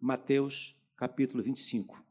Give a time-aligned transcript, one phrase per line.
[0.00, 2.02] Mateus capítulo 25.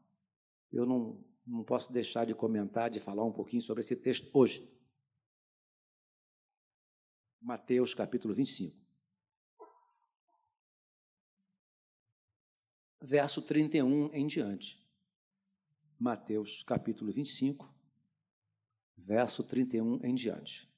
[0.72, 4.68] Eu não, não posso deixar de comentar, de falar um pouquinho sobre esse texto hoje.
[7.40, 8.78] Mateus capítulo 25.
[13.02, 14.78] Verso 31 em diante.
[15.98, 17.74] Mateus capítulo 25,
[18.96, 20.70] verso 31 em diante.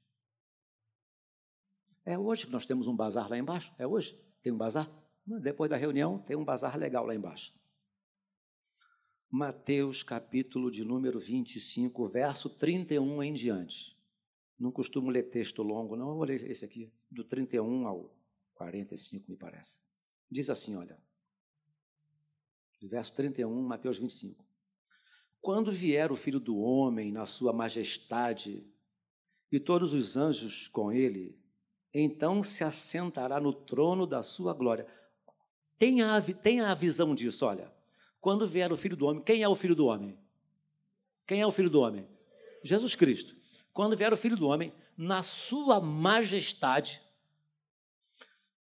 [2.04, 3.72] É hoje que nós temos um bazar lá embaixo?
[3.78, 4.16] É hoje?
[4.42, 4.90] Tem um bazar?
[5.26, 7.54] Depois da reunião, tem um bazar legal lá embaixo.
[9.30, 13.96] Mateus, capítulo de número 25, verso 31 em diante.
[14.58, 16.10] Não costumo ler texto longo, não.
[16.10, 18.14] Eu vou ler esse aqui, do 31 ao
[18.54, 19.80] 45, me parece.
[20.30, 20.98] Diz assim: olha.
[22.82, 24.44] Verso 31, Mateus 25.
[25.40, 28.66] Quando vier o filho do homem na sua majestade
[29.50, 31.36] e todos os anjos com ele,
[31.92, 34.86] então se assentará no trono da sua glória.
[35.82, 37.68] Tenha a, tenha a visão disso, olha.
[38.20, 40.16] Quando vier o filho do homem, quem é o filho do homem?
[41.26, 42.06] Quem é o filho do homem?
[42.62, 43.34] Jesus Cristo.
[43.72, 47.02] Quando vier o filho do homem, na sua majestade,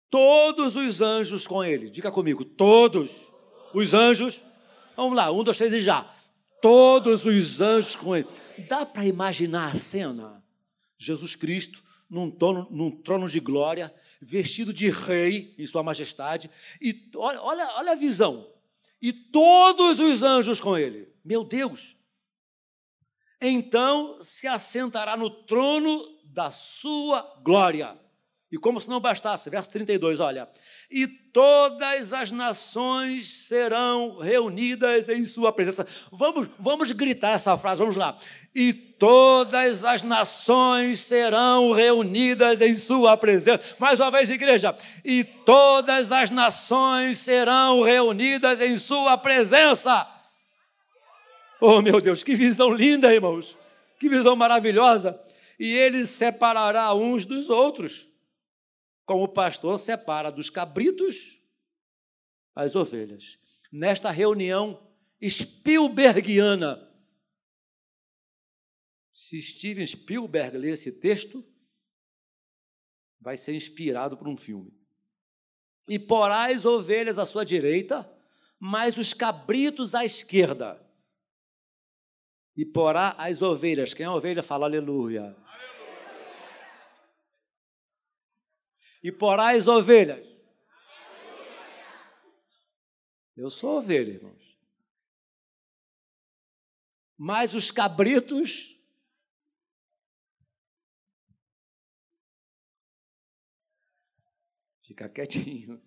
[0.09, 1.89] todos os anjos com ele.
[1.89, 3.29] Diga comigo, todos
[3.73, 4.41] os anjos.
[4.95, 6.09] Vamos lá, um, dois, três e já.
[6.61, 8.29] Todos os anjos com ele.
[8.69, 10.41] Dá para imaginar a cena?
[10.97, 16.49] Jesus Cristo num trono, num trono de glória, vestido de rei em sua majestade,
[16.81, 18.51] e olha, olha, a visão.
[19.01, 21.13] E todos os anjos com ele.
[21.23, 21.95] Meu Deus!
[23.41, 27.99] Então se assentará no trono da sua glória.
[28.53, 30.47] E como se não bastasse, verso 32, olha.
[30.91, 35.87] E todas as nações serão reunidas em sua presença.
[36.11, 38.15] Vamos, vamos gritar essa frase, vamos lá.
[38.53, 43.59] E todas as nações serão reunidas em sua presença.
[43.79, 44.77] Mais uma vez, igreja.
[45.03, 50.07] E todas as nações serão reunidas em sua presença.
[51.59, 53.57] Oh, meu Deus, que visão linda, irmãos.
[53.99, 55.19] Que visão maravilhosa.
[55.59, 58.12] E ele separará uns dos outros
[59.05, 61.39] como o pastor separa dos cabritos
[62.55, 63.39] as ovelhas.
[63.71, 64.91] Nesta reunião
[65.21, 66.89] Spielbergiana,
[69.13, 71.45] se Steven Spielberg ler esse texto,
[73.19, 74.71] vai ser inspirado por um filme.
[75.87, 78.09] E porá as ovelhas à sua direita,
[78.59, 80.81] mas os cabritos à esquerda.
[82.55, 83.93] E porá as ovelhas.
[83.93, 85.35] Quem é ovelha fala aleluia.
[89.03, 90.25] E porá as ovelhas.
[93.35, 94.57] Eu sou ovelha, irmãos.
[97.17, 98.79] Mas os cabritos
[104.83, 105.81] fica quietinho.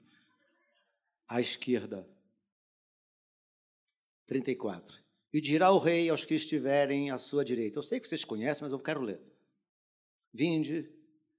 [1.29, 2.09] À esquerda.
[4.27, 5.05] 34.
[5.33, 7.79] E dirá o rei aos que estiverem à sua direita.
[7.79, 9.21] Eu sei que vocês conhecem, mas eu quero ler.
[10.33, 10.89] Vinde,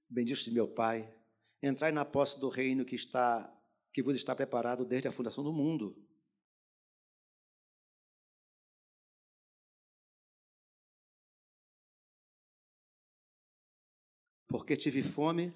[0.08, 1.17] bendito meu Pai,
[1.62, 3.54] entrai na posse do reino que está
[3.92, 5.96] que vos está preparado desde a fundação do mundo.
[14.46, 15.52] Porque tive fome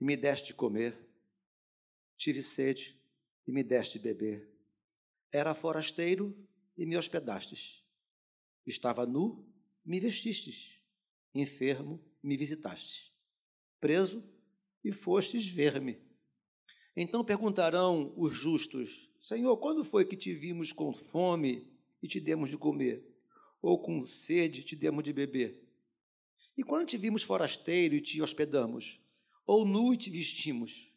[0.00, 0.96] e me deste de comer,
[2.16, 2.98] tive sede
[3.46, 4.50] e me deste de beber.
[5.30, 6.34] Era forasteiro
[6.76, 7.84] e me hospedastes.
[8.66, 9.46] Estava nu,
[9.84, 10.80] me vestistes.
[11.34, 13.12] Enfermo, me visitastes.
[13.78, 14.24] Preso,
[14.84, 15.98] e fostes ver-me.
[16.96, 21.66] Então perguntarão os justos: Senhor, quando foi que te vimos com fome
[22.02, 23.06] e te demos de comer?
[23.62, 25.62] Ou com sede te demos de beber?
[26.56, 29.00] E quando te vimos forasteiro e te hospedamos?
[29.46, 30.92] Ou nu e te vestimos?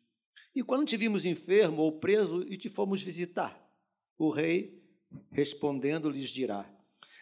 [0.56, 3.60] E quando te vimos enfermo ou preso e te fomos visitar?
[4.18, 4.82] O rei,
[5.32, 6.70] respondendo, lhes dirá: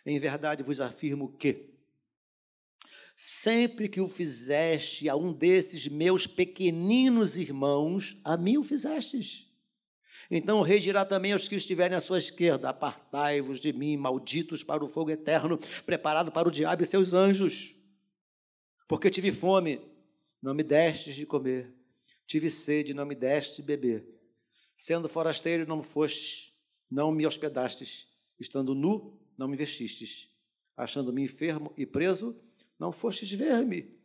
[0.06, 1.71] Em verdade vos afirmo que,
[3.24, 9.48] Sempre que o fizeste a um desses meus pequeninos irmãos, a mim o fizestes.
[10.32, 14.64] Então o rei dirá também aos que estiverem à sua esquerda: Apartai-vos de mim, malditos
[14.64, 17.76] para o fogo eterno, preparado para o diabo e seus anjos.
[18.88, 19.80] Porque tive fome,
[20.42, 21.72] não me destes de comer,
[22.26, 24.04] tive sede, não me deste de beber.
[24.76, 26.52] Sendo forasteiro, não fostes,
[26.90, 28.08] não me hospedastes,
[28.40, 30.28] estando nu, não me vestistes,
[30.76, 32.36] achando-me enfermo e preso,
[32.82, 33.96] não fostes ver-me?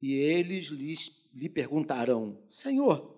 [0.00, 3.14] E eles lhes, lhe perguntarão: Senhor,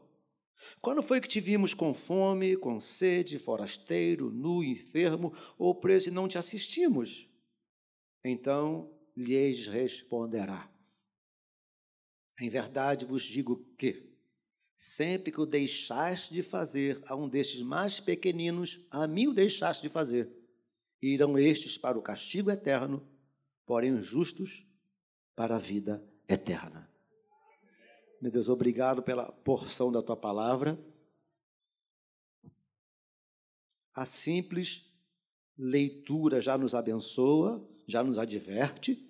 [0.80, 6.10] quando foi que te vimos com fome, com sede, forasteiro, nu, enfermo ou preso e
[6.10, 7.28] não te assistimos?
[8.24, 10.68] Então lhes responderá:
[12.40, 14.04] Em verdade vos digo que,
[14.76, 19.80] sempre que o deixaste de fazer a um destes mais pequeninos, a mim o deixaste
[19.80, 20.28] de fazer.
[21.00, 23.08] Irão estes para o castigo eterno,
[23.64, 24.67] porém os justos
[25.38, 26.90] para a vida eterna.
[28.20, 30.76] Meu Deus, obrigado pela porção da tua palavra.
[33.94, 34.92] A simples
[35.56, 39.08] leitura já nos abençoa, já nos adverte.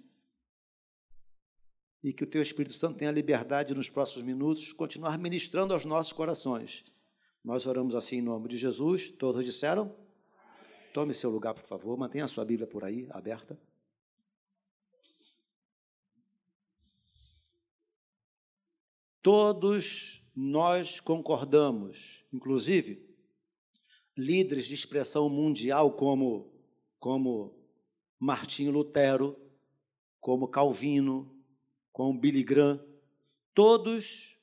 [2.04, 6.12] E que o teu Espírito Santo tenha liberdade nos próximos minutos continuar ministrando aos nossos
[6.12, 6.84] corações.
[7.42, 9.08] Nós oramos assim em nome de Jesus.
[9.12, 9.96] Todos disseram?
[10.92, 11.96] Tome seu lugar, por favor.
[11.96, 13.58] Mantenha a sua Bíblia por aí, aberta.
[19.30, 23.06] Todos nós concordamos, inclusive
[24.16, 26.50] líderes de expressão mundial como,
[26.98, 27.54] como
[28.18, 29.38] Martinho Lutero,
[30.18, 31.30] como Calvino,
[31.92, 32.82] como Billy Graham,
[33.52, 34.40] todos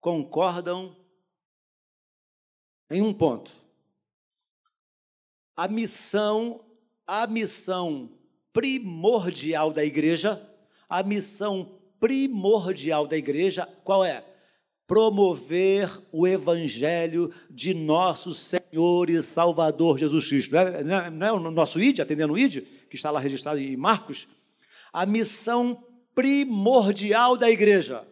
[0.00, 0.96] concordam
[2.88, 3.50] em um ponto.
[5.56, 6.64] A missão,
[7.04, 8.16] a missão
[8.52, 10.40] primordial da igreja,
[10.88, 14.24] a missão primordial da igreja, qual é?
[14.86, 20.52] Promover o evangelho de nosso Senhor e Salvador Jesus Cristo.
[20.52, 23.20] Não é, não é, não é o nosso ID, atendendo o ID, que está lá
[23.20, 24.26] registrado em Marcos?
[24.92, 28.04] A missão primordial da igreja.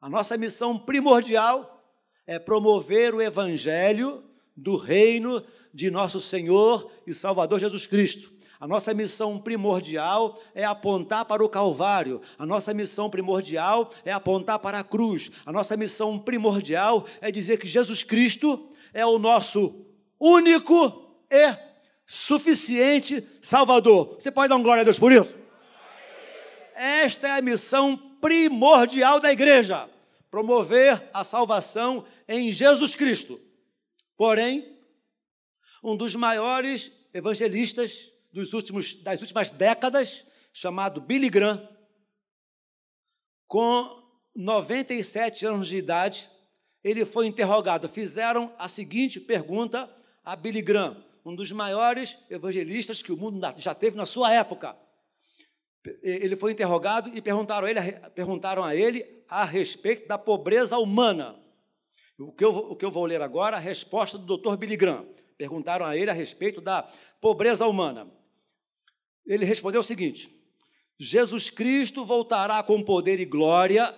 [0.00, 1.84] A nossa missão primordial
[2.26, 4.22] é promover o evangelho
[4.56, 5.42] do reino
[5.74, 8.37] de nosso Senhor e Salvador Jesus Cristo.
[8.60, 12.20] A nossa missão primordial é apontar para o Calvário.
[12.36, 15.30] A nossa missão primordial é apontar para a cruz.
[15.46, 19.86] A nossa missão primordial é dizer que Jesus Cristo é o nosso
[20.18, 21.56] único e
[22.04, 24.16] suficiente Salvador.
[24.18, 25.32] Você pode dar um glória a Deus por isso?
[26.74, 29.88] Esta é a missão primordial da igreja:
[30.32, 33.40] promover a salvação em Jesus Cristo.
[34.16, 34.76] Porém,
[35.80, 41.68] um dos maiores evangelistas dos últimos, das últimas décadas, chamado Billy Graham,
[43.46, 44.02] com
[44.36, 46.30] 97 anos de idade,
[46.84, 47.88] ele foi interrogado.
[47.88, 49.88] Fizeram a seguinte pergunta
[50.24, 54.76] a Billy Graham, um dos maiores evangelistas que o mundo já teve na sua época.
[56.02, 57.80] Ele foi interrogado e perguntaram a ele,
[58.14, 61.40] perguntaram a ele a respeito da pobreza humana.
[62.18, 64.56] O que, eu, o que eu vou ler agora, a resposta do Dr.
[64.56, 65.06] Billy Graham.
[65.38, 66.82] Perguntaram a ele a respeito da
[67.20, 68.17] pobreza humana
[69.28, 70.28] ele respondeu o seguinte:
[70.98, 73.94] Jesus Cristo voltará com poder e glória,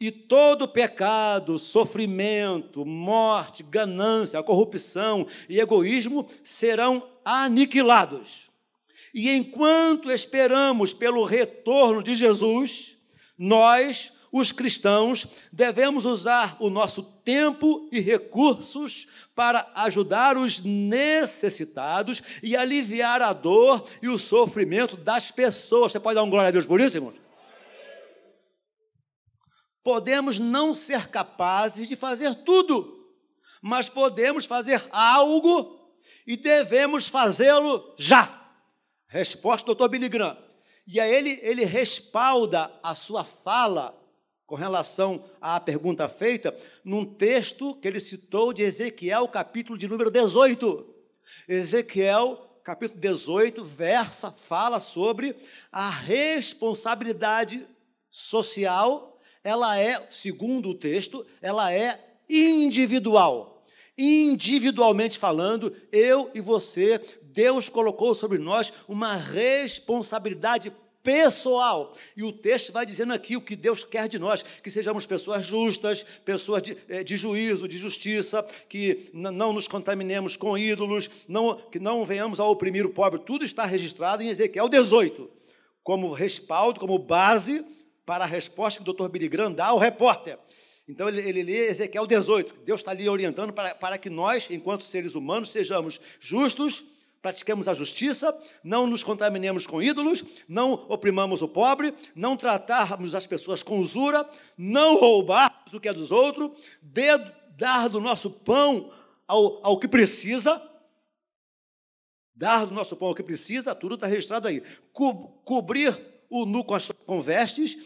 [0.00, 8.50] e todo pecado, sofrimento, morte, ganância, corrupção e egoísmo serão aniquilados.
[9.14, 12.96] E enquanto esperamos pelo retorno de Jesus,
[13.38, 22.56] nós, os cristãos, devemos usar o nosso tempo e recursos para ajudar os necessitados e
[22.56, 25.92] aliviar a dor e o sofrimento das pessoas.
[25.92, 27.14] Você pode dar um glória a Deus por isso, irmãos?
[29.84, 33.08] Podemos não ser capazes de fazer tudo,
[33.62, 35.94] mas podemos fazer algo
[36.26, 38.50] e devemos fazê-lo já.
[39.06, 39.90] Resposta do Dr.
[39.90, 40.36] Billy Graham.
[40.88, 44.02] E aí ele, ele respalda a sua fala
[44.46, 46.54] com relação à pergunta feita,
[46.84, 50.86] num texto que ele citou de Ezequiel, capítulo de número 18.
[51.48, 55.34] Ezequiel, capítulo 18, versa, fala sobre
[55.72, 57.66] a responsabilidade
[58.10, 63.66] social, ela é, segundo o texto, ela é individual.
[63.96, 70.72] Individualmente falando, eu e você, Deus colocou sobre nós uma responsabilidade
[71.04, 71.94] pessoal.
[72.16, 75.44] E o texto vai dizendo aqui o que Deus quer de nós: que sejamos pessoas
[75.44, 81.54] justas, pessoas de, eh, de juízo, de justiça, que não nos contaminemos com ídolos, não,
[81.56, 83.20] que não venhamos a oprimir o pobre.
[83.20, 85.30] Tudo está registrado em Ezequiel 18,
[85.84, 87.64] como respaldo, como base
[88.06, 90.38] para a resposta que o doutor Billy Graham dá ao repórter.
[90.88, 94.82] Então ele, ele lê Ezequiel 18, Deus está ali orientando para, para que nós, enquanto
[94.82, 96.84] seres humanos, sejamos justos,
[97.24, 103.26] pratiquemos a justiça, não nos contaminemos com ídolos, não oprimamos o pobre, não tratarmos as
[103.26, 104.28] pessoas com usura,
[104.58, 106.50] não roubarmos o que é dos outros,
[107.56, 108.92] dar do nosso pão
[109.26, 110.60] ao, ao que precisa,
[112.34, 114.62] dar do nosso pão ao que precisa, tudo está registrado aí.
[114.92, 115.14] Co
[115.46, 117.78] cobrir o nu com, as, com vestes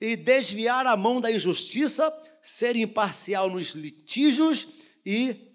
[0.00, 4.66] e desviar a mão da injustiça, ser imparcial nos litígios
[5.04, 5.47] e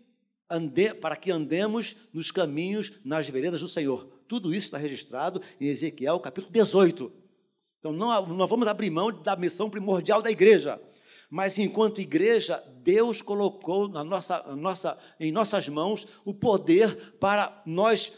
[0.50, 4.08] ande, para que andemos nos caminhos, nas veredas do Senhor.
[4.28, 7.12] Tudo isso está registrado em Ezequiel capítulo 18.
[7.80, 10.80] Então, não, não vamos abrir mão da missão primordial da igreja.
[11.30, 18.14] Mas enquanto igreja, Deus colocou na nossa, nossa, em nossas mãos o poder para nós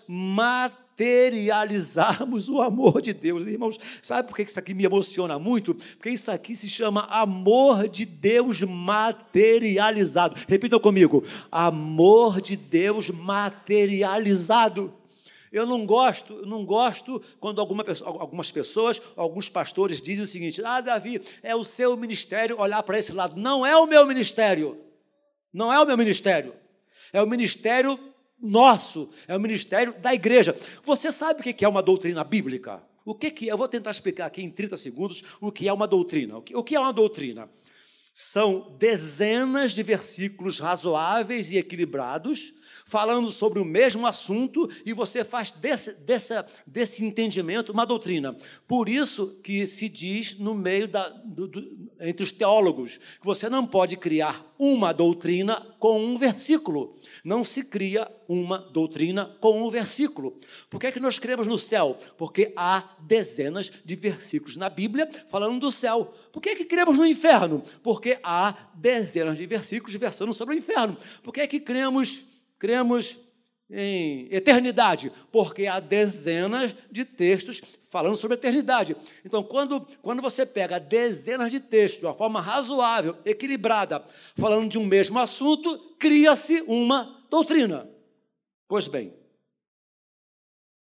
[0.95, 3.45] materializarmos o amor de Deus.
[3.45, 5.75] Irmãos, sabe por que isso aqui me emociona muito?
[5.75, 10.35] Porque isso aqui se chama amor de Deus materializado.
[10.47, 14.93] Repitam comigo: amor de Deus materializado.
[15.51, 20.81] Eu não gosto, não gosto quando alguma algumas pessoas, alguns pastores dizem o seguinte: Ah,
[20.81, 23.39] Davi, é o seu ministério olhar para esse lado.
[23.39, 24.77] Não é o meu ministério.
[25.53, 26.53] Não é o meu ministério.
[27.13, 27.97] É o ministério
[28.41, 30.57] nosso, é o ministério da igreja.
[30.83, 32.83] Você sabe o que é uma doutrina bíblica?
[33.03, 33.53] O que é?
[33.53, 36.37] Eu vou tentar explicar aqui em 30 segundos o que é uma doutrina.
[36.37, 37.49] O que é uma doutrina?
[38.13, 42.53] São dezenas de versículos razoáveis e equilibrados
[42.85, 45.95] falando sobre o mesmo assunto e você faz desse,
[46.67, 48.37] desse, entendimento uma doutrina.
[48.67, 53.49] Por isso que se diz no meio da, do, do, entre os teólogos que você
[53.49, 56.95] não pode criar uma doutrina com um versículo.
[57.23, 60.39] Não se cria uma doutrina com um versículo.
[60.69, 61.97] Por que, é que nós cremos no céu?
[62.17, 66.13] Porque há dezenas de versículos na Bíblia falando do céu.
[66.31, 67.63] Por que, é que cremos no inferno?
[67.81, 70.95] Porque há dezenas de versículos versando sobre o inferno.
[71.23, 72.23] Por que, é que cremos
[72.57, 73.17] cremos
[73.69, 78.95] em eternidade, porque há dezenas de textos falando sobre eternidade.
[79.23, 84.03] Então, quando, quando você pega dezenas de textos de uma forma razoável, equilibrada,
[84.37, 87.89] falando de um mesmo assunto, cria-se uma doutrina.
[88.67, 89.13] Pois bem,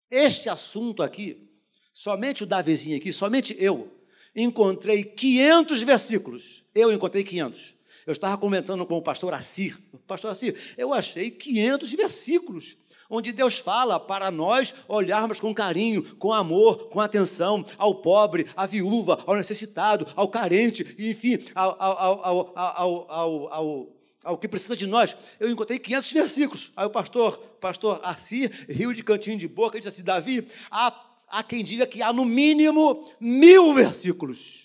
[0.09, 1.49] este assunto aqui,
[1.93, 3.91] somente o Davizinho aqui, somente eu,
[4.35, 6.63] encontrei 500 versículos.
[6.73, 7.75] Eu encontrei 500.
[8.05, 9.77] Eu estava comentando com o pastor Assir.
[10.07, 12.77] Pastor Assir, eu achei 500 versículos
[13.11, 18.65] onde Deus fala para nós olharmos com carinho, com amor, com atenção ao pobre, à
[18.65, 23.87] viúva, ao necessitado, ao carente, enfim, ao, ao, ao,
[24.23, 25.15] ao, que precisa de nós.
[25.37, 26.71] Eu encontrei 500 versículos.
[26.75, 30.97] Aí o pastor, pastor Assir, riu de cantinho de boca, e disse assim: Davi, há,
[31.27, 34.60] há quem diga que há no mínimo mil versículos.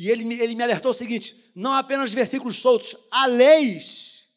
[0.00, 4.30] E ele, ele me alertou o seguinte: não apenas versículos soltos, há leis.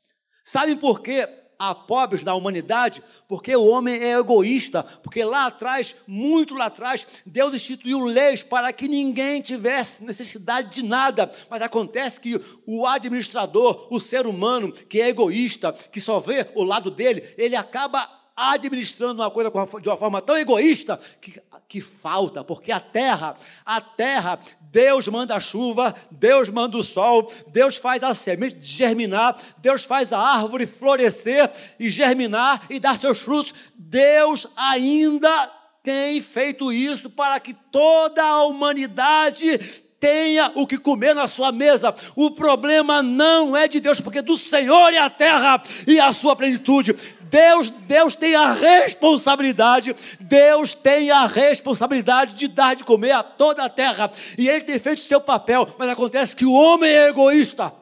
[0.43, 1.25] Sabem por quê?
[1.57, 7.07] Há pobres na humanidade, porque o homem é egoísta, porque lá atrás, muito lá atrás,
[7.25, 13.87] Deus instituiu leis para que ninguém tivesse necessidade de nada, mas acontece que o administrador,
[13.89, 19.21] o ser humano que é egoísta, que só vê o lado dele, ele acaba administrando
[19.21, 23.35] uma coisa de uma forma tão egoísta que, que falta, porque a terra,
[23.65, 29.37] a terra, Deus manda a chuva, Deus manda o sol, Deus faz a semente germinar,
[29.59, 33.53] Deus faz a árvore florescer e germinar e dar seus frutos.
[33.75, 35.51] Deus ainda
[35.83, 41.95] tem feito isso para que toda a humanidade tenha o que comer na sua mesa.
[42.13, 46.35] O problema não é de Deus, porque do Senhor é a terra e a sua
[46.35, 46.91] plenitude.
[47.21, 53.63] Deus, Deus tem a responsabilidade, Deus tem a responsabilidade de dar de comer a toda
[53.63, 54.11] a terra.
[54.37, 57.73] E ele tem feito seu papel, mas acontece que o homem é egoísta.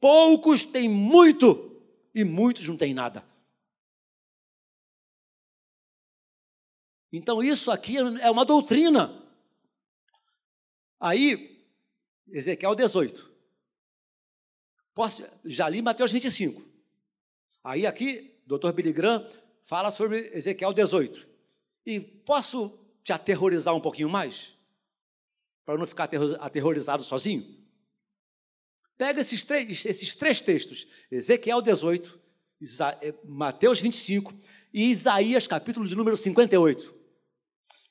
[0.00, 1.80] Poucos têm muito
[2.12, 3.22] e muitos não têm nada.
[7.12, 9.17] Então isso aqui é uma doutrina.
[11.00, 11.64] Aí,
[12.28, 13.28] Ezequiel 18.
[14.94, 16.60] Posso, já li Mateus 25.
[17.62, 18.92] Aí aqui, doutor Billy
[19.62, 21.26] fala sobre Ezequiel 18.
[21.86, 24.56] E posso te aterrorizar um pouquinho mais?
[25.64, 27.56] Para não ficar aterrorizado sozinho?
[28.96, 32.20] Pega esses três, esses três textos, Ezequiel 18,
[32.60, 34.34] Isa, eh, Mateus 25
[34.74, 36.92] e Isaías, capítulo de número 58.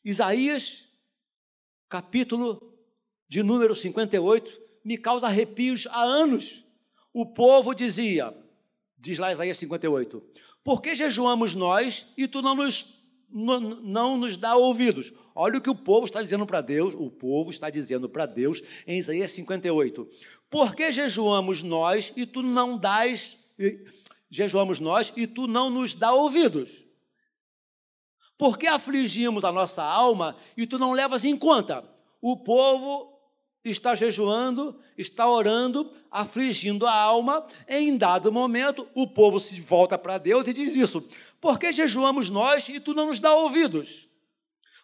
[0.04, 0.90] Isaías,
[1.88, 2.77] capítulo
[3.28, 6.64] de número 58 me causa arrepios há anos.
[7.14, 8.34] O povo dizia,
[8.98, 10.24] diz lá Isaías 58,
[10.64, 12.86] por que jejuamos nós e tu não nos,
[13.30, 15.14] não, não nos dá ouvidos?
[15.34, 18.62] Olha o que o povo está dizendo para Deus, o povo está dizendo para Deus
[18.86, 20.08] em Isaías 58.
[20.50, 23.38] Por que jejuamos nós e tu não dás,
[24.30, 26.86] jejuamos nós e tu não nos dá ouvidos?
[28.38, 31.84] Por que afligimos a nossa alma e tu não levas em conta?
[32.22, 33.17] O povo
[33.64, 37.46] está jejuando, está orando, afligindo a alma.
[37.68, 41.08] Em dado momento, o povo se volta para Deus e diz isso:
[41.40, 44.08] Por que jejuamos nós e tu não nos dá ouvidos?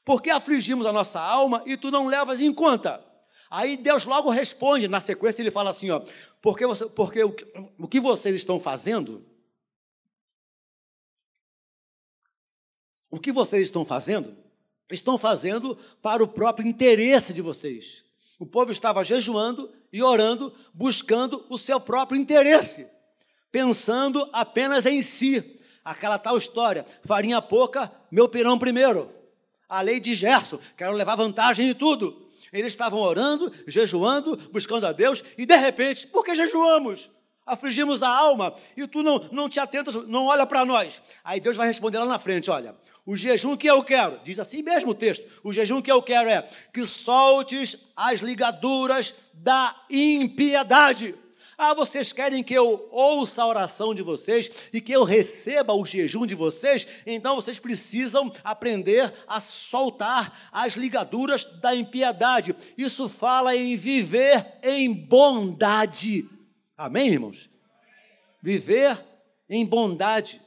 [0.04, 3.04] Por que afligimos a nossa alma e tu não levas em conta?
[3.50, 6.02] Aí Deus logo responde, na sequência ele fala assim: ó,
[6.42, 7.36] porque, você, porque o,
[7.78, 9.26] o que vocês estão fazendo,
[13.10, 14.36] o que vocês estão fazendo,
[14.92, 18.04] estão fazendo para o próprio interesse de vocês
[18.40, 22.88] O povo estava jejuando e orando, buscando o seu próprio interesse,
[23.52, 25.60] pensando apenas em si.
[25.84, 29.12] Aquela tal história: farinha pouca, meu pirão primeiro.
[29.70, 32.24] A lei de Gerson, quero levar vantagem em tudo.
[32.52, 37.10] Eles estavam orando, jejuando, buscando a Deus, e de repente, por que jejuamos?
[37.46, 41.02] Afligimos a alma, e tu não, não te atentas, não olha para nós.
[41.24, 44.62] Aí Deus vai responder lá na frente: olha, o jejum que eu quero, diz assim
[44.62, 51.16] mesmo o texto: o jejum que eu quero é que soltes as ligaduras da impiedade.
[51.58, 55.86] Ah, vocês querem que eu ouça a oração de vocês e que eu receba o
[55.86, 56.88] jejum de vocês?
[57.06, 62.56] Então vocês precisam aprender a soltar as ligaduras da impiedade.
[62.78, 66.28] Isso fala em viver em bondade.
[66.76, 67.50] Amém, irmãos?
[68.42, 68.98] Viver
[69.48, 70.42] em bondade.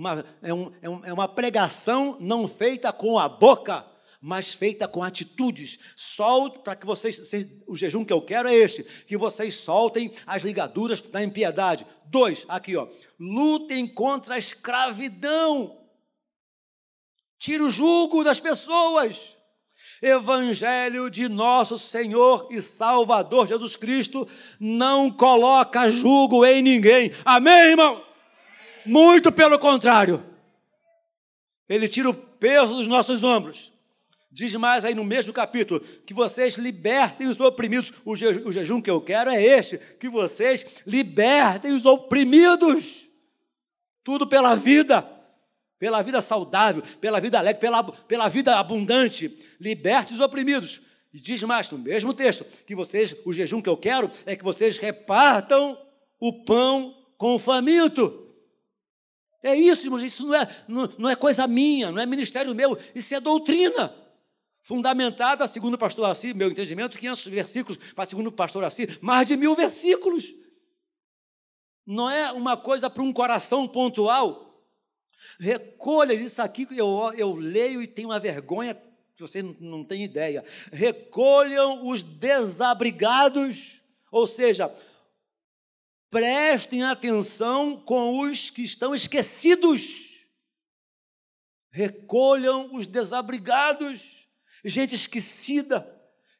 [0.00, 3.84] Uma, é, um, é, um, é uma pregação não feita com a boca,
[4.18, 5.78] mas feita com atitudes.
[5.94, 10.10] Solte para que vocês, vocês, o jejum que eu quero é este, que vocês soltem
[10.26, 11.86] as ligaduras da impiedade.
[12.06, 12.88] Dois, aqui ó,
[13.18, 15.78] lutem contra a escravidão.
[17.38, 19.36] Tire o jugo das pessoas.
[20.00, 24.26] Evangelho de nosso Senhor e Salvador Jesus Cristo
[24.58, 27.12] não coloca jugo em ninguém.
[27.22, 28.09] Amém, irmão?
[28.90, 30.20] Muito pelo contrário.
[31.68, 33.72] Ele tira o peso dos nossos ombros.
[34.32, 37.92] Diz mais aí no mesmo capítulo: que vocês libertem os oprimidos.
[38.04, 43.08] O, je, o jejum que eu quero é este: que vocês libertem os oprimidos.
[44.02, 45.08] Tudo pela vida,
[45.78, 49.38] pela vida saudável, pela vida alegre, pela, pela vida abundante.
[49.60, 50.80] Liberte os oprimidos.
[51.14, 54.42] E diz mais no mesmo texto: que vocês, o jejum que eu quero é que
[54.42, 55.78] vocês repartam
[56.18, 58.29] o pão com o faminto.
[59.42, 62.78] É isso, irmãos, isso não é, não, não é coisa minha, não é ministério meu,
[62.94, 63.94] isso é doutrina.
[64.62, 69.26] Fundamentada, segundo o pastor Assi, meu entendimento, 500 versículos, para segundo o pastor Assi, mais
[69.26, 70.34] de mil versículos.
[71.86, 74.62] Não é uma coisa para um coração pontual.
[75.38, 78.74] Recolha isso aqui, eu, eu leio e tenho uma vergonha
[79.16, 80.44] que você não, não tem ideia.
[80.70, 84.72] Recolham os desabrigados, ou seja,
[86.10, 90.26] prestem atenção com os que estão esquecidos.
[91.70, 94.26] Recolham os desabrigados,
[94.64, 95.88] gente esquecida,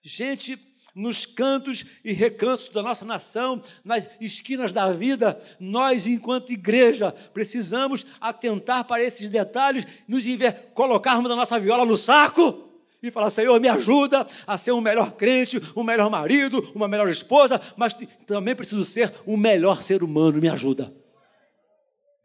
[0.03, 0.59] gente
[0.93, 8.05] nos cantos e recantos da nossa nação, nas esquinas da vida, nós, enquanto igreja, precisamos
[8.21, 10.25] atentar para esses detalhes, nos
[10.75, 12.70] colocarmos a nossa viola no saco
[13.03, 17.09] e falar: Senhor, me ajuda a ser um melhor crente, um melhor marido, uma melhor
[17.09, 17.95] esposa, mas
[18.27, 20.95] também preciso ser um melhor ser humano, me ajuda.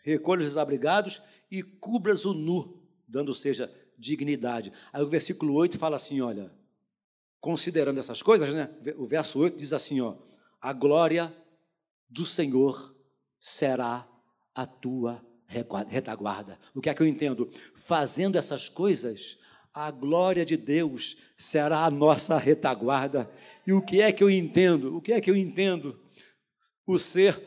[0.03, 4.71] Recolha os desabrigados e cubras o nu, dando seja dignidade.
[4.91, 6.51] Aí o versículo 8 fala assim: olha,
[7.39, 8.69] considerando essas coisas, né?
[8.97, 10.15] O verso 8 diz assim: ó,
[10.61, 11.33] a glória
[12.09, 12.95] do Senhor
[13.39, 14.07] será
[14.53, 16.57] a tua retaguarda.
[16.73, 17.49] O que é que eu entendo?
[17.75, 19.37] Fazendo essas coisas,
[19.75, 23.29] a glória de Deus será a nossa retaguarda.
[23.67, 24.95] E o que é que eu entendo?
[24.95, 25.99] O que é que eu entendo?
[26.87, 27.43] O ser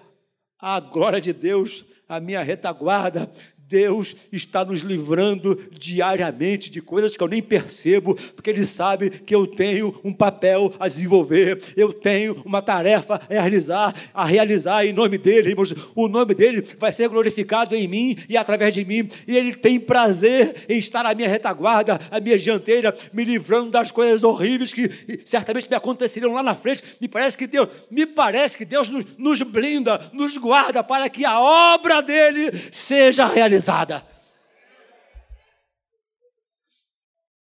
[0.60, 3.32] a glória de Deus, a minha retaguarda,
[3.68, 9.34] Deus está nos livrando diariamente de coisas que eu nem percebo, porque Ele sabe que
[9.34, 14.92] eu tenho um papel a desenvolver, eu tenho uma tarefa a realizar, a realizar em
[14.94, 15.74] nome dEle, irmãos.
[15.94, 19.78] O nome dEle vai ser glorificado em mim e através de mim, e Ele tem
[19.78, 25.20] prazer em estar à minha retaguarda, à minha dianteira, me livrando das coisas horríveis que
[25.26, 26.82] certamente me aconteceriam lá na frente.
[26.98, 31.26] Me parece que Deus, me parece que Deus nos, nos blinda, nos guarda para que
[31.26, 34.06] a obra dEle seja realizada realizada.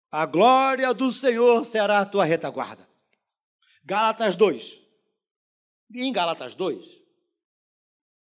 [0.10, 2.88] A glória do Senhor será a tua retaguarda.
[3.84, 4.82] Gálatas 2.
[5.92, 6.86] E em Gálatas 2,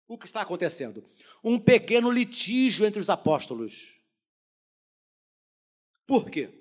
[0.07, 1.09] o que está acontecendo?
[1.43, 3.97] Um pequeno litígio entre os apóstolos.
[6.07, 6.57] Por quê?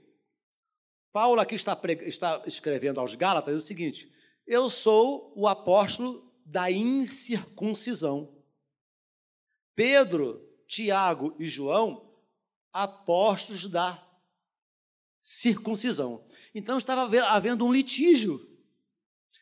[1.12, 4.12] Paulo aqui está, está escrevendo aos Gálatas o seguinte:
[4.46, 8.36] Eu sou o apóstolo da incircuncisão.
[9.76, 12.14] Pedro Tiago e João,
[12.72, 14.02] apóstolos da
[15.20, 16.24] circuncisão.
[16.54, 18.48] Então estava havendo um litígio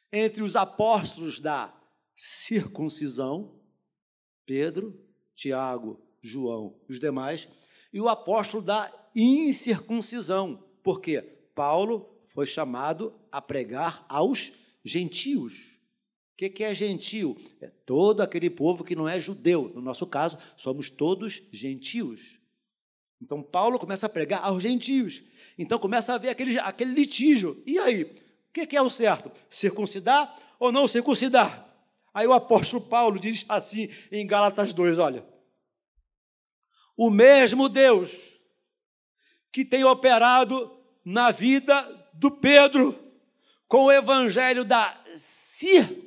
[0.09, 1.77] entre os apóstolos da
[2.15, 3.59] circuncisão,
[4.45, 4.97] Pedro,
[5.35, 7.49] Tiago, João e os demais,
[7.91, 11.21] e o apóstolo da incircuncisão, porque
[11.53, 15.76] Paulo foi chamado a pregar aos gentios.
[16.37, 17.35] O que, que é gentil?
[17.59, 19.71] É todo aquele povo que não é judeu.
[19.73, 22.37] No nosso caso, somos todos gentios.
[23.19, 25.23] Então, Paulo começa a pregar aos gentios.
[25.57, 27.63] Então, começa a haver aquele, aquele litígio.
[27.65, 28.03] E aí?
[28.03, 29.31] O que é o certo?
[29.49, 31.67] Circuncidar ou não circuncidar?
[32.13, 35.25] Aí o apóstolo Paulo diz assim em Gálatas 2, olha.
[36.95, 38.15] O mesmo Deus
[39.51, 40.71] que tem operado
[41.03, 41.81] na vida
[42.13, 42.95] do Pedro
[43.67, 46.06] com o evangelho da circuncisão,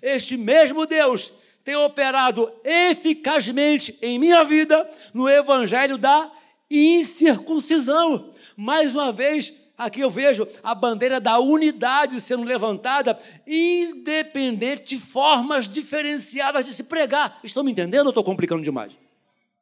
[0.00, 1.32] este mesmo Deus
[1.64, 6.30] tem operado eficazmente em minha vida no evangelho da
[6.70, 8.32] incircuncisão.
[8.56, 15.68] Mais uma vez, aqui eu vejo a bandeira da unidade sendo levantada, independente de formas
[15.68, 17.40] diferenciadas de se pregar.
[17.44, 18.92] Estão me entendendo ou estou complicando demais?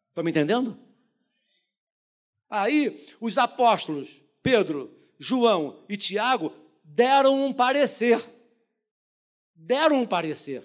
[0.09, 0.79] Estão me entendendo?
[2.49, 8.25] Aí, os apóstolos, Pedro, João e Tiago, deram um parecer.
[9.63, 10.63] Deram um parecer.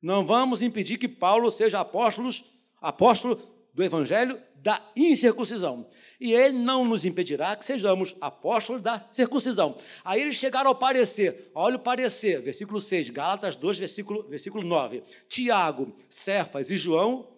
[0.00, 2.44] Não vamos impedir que Paulo seja apóstolos,
[2.80, 3.36] apóstolo
[3.72, 5.86] do evangelho da incircuncisão.
[6.20, 9.76] E ele não nos impedirá que sejamos apóstolos da circuncisão.
[10.04, 11.50] Aí eles chegaram ao parecer.
[11.54, 15.02] Olha o parecer, versículo 6, Gálatas 2, versículo, versículo 9.
[15.28, 17.28] Tiago, Cefas e João,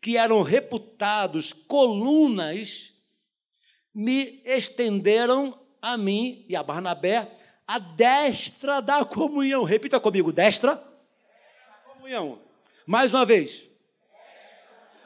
[0.00, 2.94] que eram reputados colunas,
[3.94, 7.37] me estenderam a mim e a Barnabé
[7.68, 9.62] a destra da comunhão.
[9.62, 12.38] Repita comigo, destra da comunhão.
[12.86, 13.68] Mais uma vez.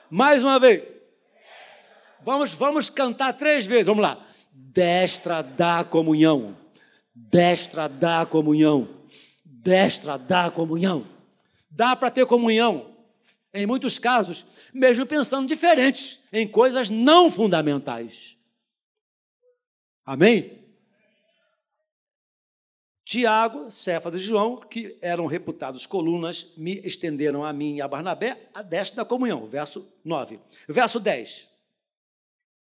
[0.08, 0.84] Mais uma vez.
[2.20, 3.86] Vamos, vamos cantar três vezes.
[3.86, 4.24] Vamos lá.
[4.52, 6.56] Destra da comunhão.
[7.12, 8.88] Destra da comunhão.
[9.44, 11.04] Destra da comunhão.
[11.68, 12.94] Dá para ter comunhão,
[13.52, 14.44] em muitos casos,
[14.74, 18.36] mesmo pensando diferentes, em coisas não fundamentais.
[20.04, 20.61] Amém?
[23.12, 28.48] Tiago, Cefas e João, que eram reputados colunas, me estenderam a mim e a Barnabé
[28.54, 29.46] a destra da comunhão.
[29.46, 30.40] Verso 9.
[30.66, 31.46] Verso 10.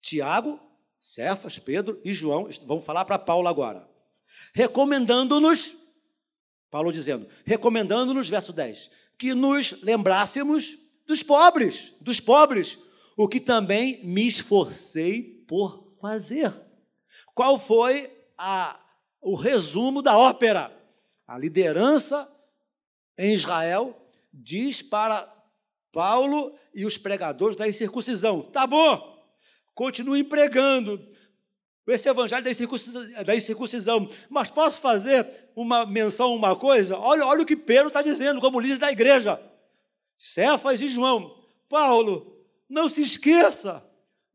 [0.01, 0.61] Tiago,
[0.97, 3.91] Cefas, Pedro e João vão falar para Paulo agora.
[4.55, 5.75] Recomendando-nos,
[6.71, 12.79] Paulo dizendo, recomendando-nos, verso 10, que nos lembrássemos dos pobres, dos pobres,
[13.17, 16.55] o que também me esforcei por fazer.
[17.35, 18.79] Qual foi a
[19.29, 20.75] o resumo da ópera.
[21.27, 22.27] A liderança
[23.19, 23.95] em Israel
[24.33, 25.31] diz para
[25.93, 29.23] Paulo e os pregadores da incircuncisão: tá bom,
[29.75, 31.07] continue pregando
[31.87, 36.97] esse evangelho da incircuncisão, da incircuncisão, mas posso fazer uma menção, uma coisa?
[36.97, 39.39] Olha, olha o que Pedro está dizendo como líder da igreja.
[40.17, 41.37] Cefas e João.
[41.69, 43.85] Paulo, não se esqueça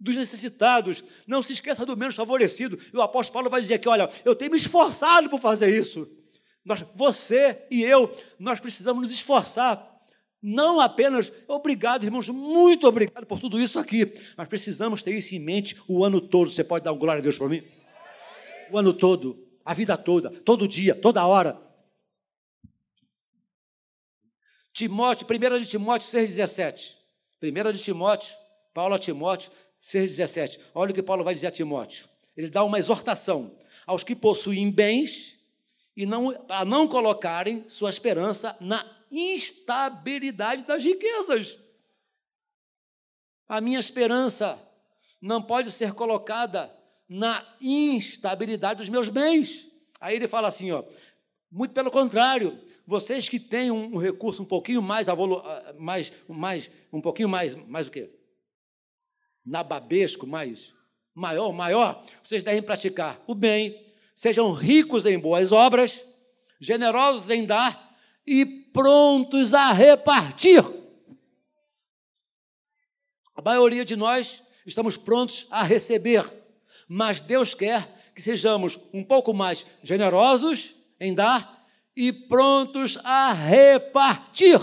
[0.03, 2.77] dos necessitados, não se esqueça do menos favorecido.
[2.93, 6.11] E o apóstolo Paulo vai dizer aqui: olha, eu tenho me esforçado por fazer isso.
[6.63, 9.91] Nós, você e eu, nós precisamos nos esforçar.
[10.41, 15.39] Não apenas, obrigado, irmãos, muito obrigado por tudo isso aqui, mas precisamos ter isso em
[15.39, 16.51] mente o ano todo.
[16.51, 17.63] Você pode dar um glória a Deus para mim?
[18.69, 21.57] O ano todo, a vida toda, todo dia, toda hora.
[24.73, 26.95] Timóteo, 1 de Timóteo 6,17.
[27.41, 28.35] 1 de Timóteo,
[28.73, 29.51] Paulo a Timóteo,
[29.83, 30.59] 6,17.
[30.73, 32.07] Olha o que Paulo vai dizer a Timóteo.
[32.37, 35.37] Ele dá uma exortação aos que possuem bens
[35.95, 41.59] e não, a não colocarem sua esperança na instabilidade das riquezas.
[43.47, 44.57] A minha esperança
[45.21, 46.73] não pode ser colocada
[47.07, 49.69] na instabilidade dos meus bens.
[49.99, 50.83] Aí ele fala assim, ó,
[51.51, 55.07] muito pelo contrário, vocês que têm um, recurso um pouquinho mais,
[55.77, 58.09] mais, mais um pouquinho mais, mais o quê?
[59.45, 60.73] Nababesco, mais
[61.13, 66.05] maior, maior, vocês devem praticar o bem, sejam ricos em boas obras,
[66.59, 70.63] generosos em dar e prontos a repartir.
[73.35, 76.25] A maioria de nós estamos prontos a receber,
[76.87, 84.59] mas Deus quer que sejamos um pouco mais generosos em dar e prontos a repartir.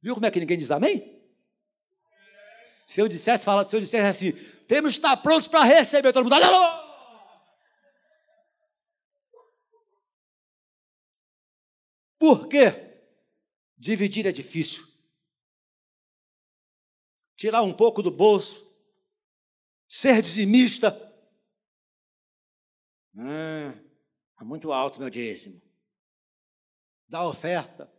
[0.00, 1.17] Viu como é que ninguém diz amém?
[2.88, 4.32] Se eu dissesse, fala, se eu dissesse assim,
[4.66, 6.32] temos que estar prontos para receber todo mundo.
[6.32, 6.88] Aleluia!
[12.18, 13.04] Por quê?
[13.76, 14.88] Dividir é difícil.
[17.36, 18.66] Tirar um pouco do bolso,
[19.86, 20.90] ser dizimista.
[23.18, 23.74] Ah,
[24.40, 25.60] é muito alto meu dízimo.
[27.06, 27.92] Dar oferta.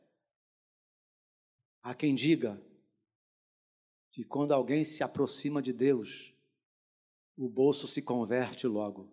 [1.84, 2.60] Há quem diga,
[4.19, 6.36] que quando alguém se aproxima de Deus,
[7.38, 9.10] o bolso se converte logo.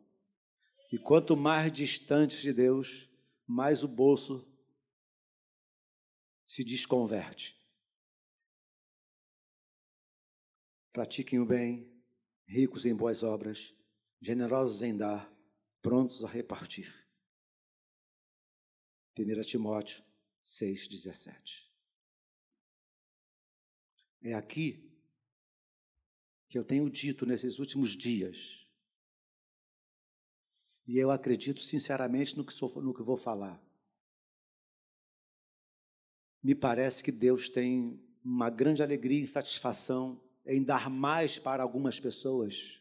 [0.91, 3.09] E quanto mais distante de Deus,
[3.47, 4.45] mais o bolso
[6.45, 7.57] se desconverte.
[10.93, 11.89] Pratiquem o bem,
[12.45, 13.73] ricos em boas obras,
[14.21, 15.33] generosos em dar,
[15.81, 16.93] prontos a repartir.
[19.17, 20.05] 1 Timóteo
[20.43, 21.65] 6,17.
[24.21, 24.96] É aqui
[26.57, 28.67] que eu tenho dito nesses últimos dias,
[30.87, 33.63] e eu acredito sinceramente no que, sou, no que vou falar.
[36.43, 42.01] Me parece que Deus tem uma grande alegria e satisfação em dar mais para algumas
[42.01, 42.81] pessoas.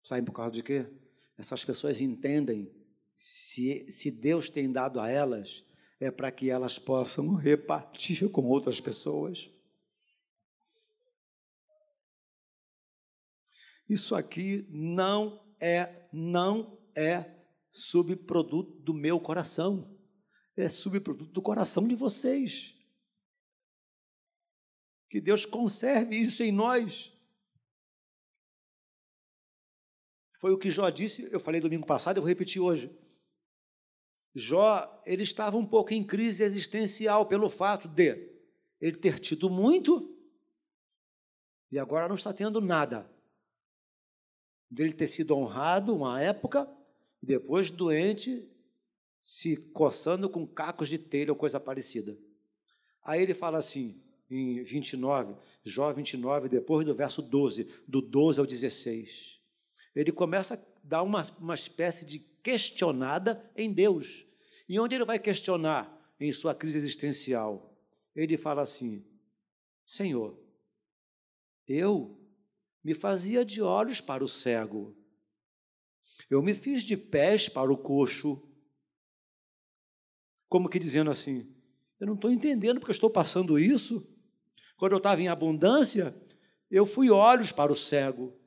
[0.00, 0.86] Sabem por causa de quê?
[1.36, 2.70] Essas pessoas entendem
[3.16, 5.64] se, se Deus tem dado a elas,
[5.98, 9.50] é para que elas possam repartir com outras pessoas.
[13.88, 17.34] Isso aqui não é, não é
[17.70, 19.98] subproduto do meu coração,
[20.56, 22.74] é subproduto do coração de vocês.
[25.10, 27.12] Que Deus conserve isso em nós.
[30.40, 32.94] Foi o que Jó disse, eu falei domingo passado, eu vou repetir hoje.
[34.34, 38.34] Jó, ele estava um pouco em crise existencial pelo fato de
[38.80, 40.14] ele ter tido muito
[41.70, 43.10] e agora não está tendo nada.
[44.70, 46.68] Dele ter sido honrado uma época
[47.22, 48.48] e depois doente,
[49.22, 52.16] se coçando com cacos de telha ou coisa parecida.
[53.02, 58.46] Aí ele fala assim, em 29, Jó 29, depois do verso 12, do 12 ao
[58.46, 59.40] 16.
[59.94, 64.26] Ele começa a dar uma, uma espécie de questionada em Deus.
[64.68, 67.74] E onde ele vai questionar em sua crise existencial?
[68.14, 69.04] Ele fala assim:
[69.86, 70.38] Senhor,
[71.66, 72.18] eu
[72.84, 74.94] me fazia de olhos para o cego,
[76.28, 78.40] eu me fiz de pés para o coxo.
[80.48, 81.50] Como que dizendo assim:
[81.98, 84.06] Eu não estou entendendo porque eu estou passando isso.
[84.76, 86.14] Quando eu estava em abundância,
[86.70, 88.38] eu fui olhos para o cego,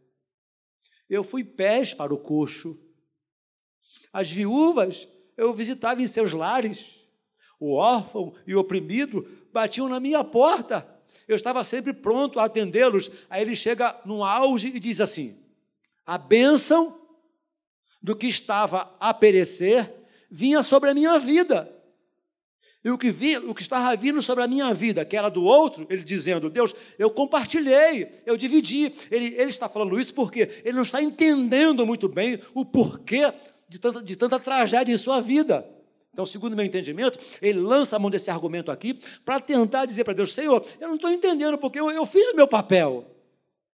[1.10, 2.80] eu fui pés para o coxo.
[4.12, 6.96] As viúvas eu visitava em seus lares.
[7.60, 10.97] O órfão e o oprimido batiam na minha porta.
[11.28, 13.10] Eu estava sempre pronto a atendê-los.
[13.30, 15.38] Aí ele chega no auge e diz assim:
[16.06, 17.00] A bênção
[18.02, 19.94] do que estava a perecer
[20.30, 21.74] vinha sobre a minha vida.
[22.84, 25.44] E o que, vinha, o que estava vindo sobre a minha vida, que era do
[25.44, 28.94] outro, ele dizendo, Deus, eu compartilhei, eu dividi.
[29.12, 33.34] Ele, ele está falando isso porque ele não está entendendo muito bem o porquê
[33.68, 35.68] de tanta, de tanta tragédia em sua vida.
[36.18, 40.04] Então, segundo o meu entendimento, ele lança a mão desse argumento aqui para tentar dizer
[40.04, 43.06] para Deus: Senhor, eu não estou entendendo porque eu, eu fiz o meu papel.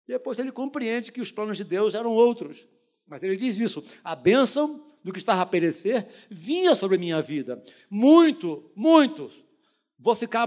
[0.05, 2.67] Depois ele compreende que os planos de Deus eram outros.
[3.07, 7.63] Mas ele diz isso: a bênção do que estava a perecer vinha sobre minha vida.
[7.89, 9.31] Muito, muito.
[9.97, 10.45] Vou ficar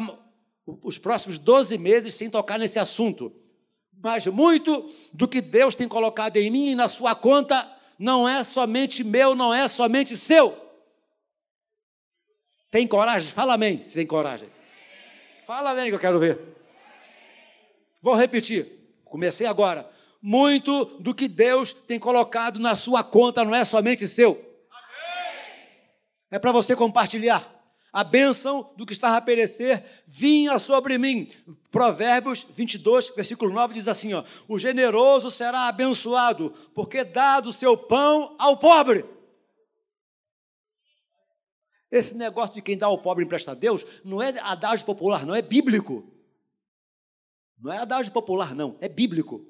[0.66, 3.32] os próximos 12 meses sem tocar nesse assunto.
[4.02, 7.66] Mas muito do que Deus tem colocado em mim e na sua conta
[7.98, 10.65] não é somente meu, não é somente seu.
[12.70, 13.30] Tem coragem?
[13.30, 14.48] Fala amém, se tem coragem.
[15.46, 16.38] Fala amém que eu quero ver.
[18.02, 18.66] Vou repetir.
[19.04, 19.88] Comecei agora.
[20.20, 24.44] Muito do que Deus tem colocado na sua conta não é somente seu.
[26.30, 27.56] É para você compartilhar
[27.92, 31.28] a bênção do que estava a perecer vinha sobre mim.
[31.70, 37.74] Provérbios 22, versículo 9 diz assim: ó, O generoso será abençoado, porque dá do seu
[37.74, 39.04] pão ao pobre.
[41.96, 45.34] Esse negócio de quem dá ao pobre empresta a Deus não é adágio popular, não
[45.34, 46.12] é bíblico.
[47.58, 49.46] Não é adágio popular, não, é bíblico.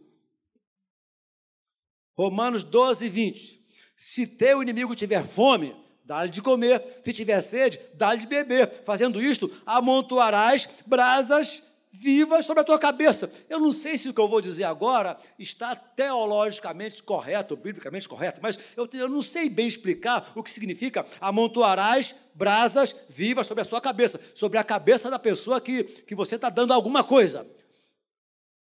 [2.16, 3.66] Romanos 12, 20.
[3.96, 8.84] Se teu inimigo tiver fome, dá-lhe de comer, se tiver sede, dá-lhe de beber.
[8.84, 11.62] Fazendo isto, amontoarás brasas
[11.98, 13.30] vivas sobre a tua cabeça.
[13.48, 18.40] Eu não sei se o que eu vou dizer agora está teologicamente correto, biblicamente correto,
[18.42, 23.64] mas eu, eu não sei bem explicar o que significa amontoarás brasas vivas sobre a
[23.64, 27.46] sua cabeça, sobre a cabeça da pessoa que, que você está dando alguma coisa.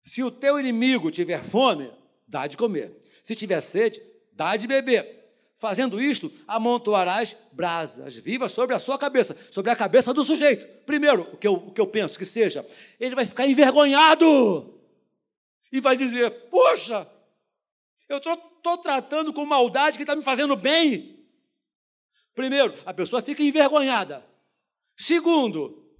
[0.03, 1.91] Se o teu inimigo tiver fome,
[2.27, 2.91] dá de comer.
[3.21, 4.01] Se tiver sede,
[4.33, 5.20] dá de beber.
[5.61, 10.65] Fazendo isto, amontoarás brasas vivas sobre a sua cabeça, sobre a cabeça do sujeito.
[10.87, 12.67] Primeiro, o que eu, o que eu penso que seja,
[12.99, 14.81] ele vai ficar envergonhado
[15.71, 17.07] e vai dizer: Poxa,
[18.09, 21.23] eu estou tratando com maldade que está me fazendo bem.
[22.33, 24.25] Primeiro, a pessoa fica envergonhada.
[24.97, 25.93] Segundo,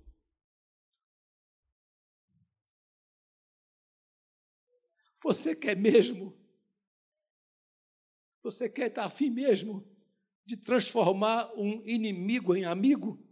[5.22, 6.41] você quer mesmo
[8.44, 9.88] você quer estar afim mesmo
[10.46, 13.24] de transformar um inimigo em amigo?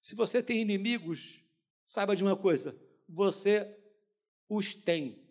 [0.00, 1.42] Se você tem inimigos,
[1.84, 3.76] saiba de uma coisa: você
[4.48, 5.24] os tem